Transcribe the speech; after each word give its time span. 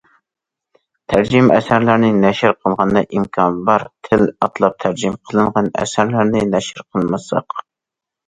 تەرجىمە 1.11 1.57
ئەسەرلەرنى 1.59 2.07
نەشر 2.21 2.55
قىلغاندا 2.63 3.03
ئىمكان 3.17 3.59
بار 3.67 3.85
تىل 4.07 4.25
ئاتلاپ 4.47 4.79
تەرجىمە 4.85 5.21
قىلىنغان 5.31 5.71
ئەسەرلەرنى 5.83 6.41
نەشر 6.55 6.83
قىلمىساق. 6.87 7.61